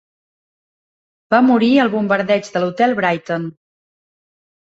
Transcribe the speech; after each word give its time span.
Va 1.35 1.41
morir 1.49 1.69
al 1.83 1.91
bombardeig 1.97 2.49
de 2.55 2.61
l'hotel 2.63 2.97
Brighton. 3.01 3.47